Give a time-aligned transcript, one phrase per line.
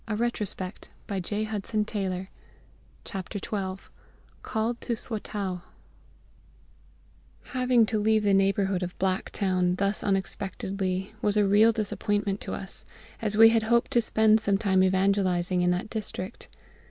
[0.09, 2.27] CHAPTER XII
[4.25, 5.61] CALLED TO SWATOW
[7.43, 12.55] HAVING to leave the neighbourhood of Black Town thus unexpectedly was a real disappointment to
[12.55, 12.83] us,
[13.21, 16.47] as we had hoped to spend some time evangelising in that district.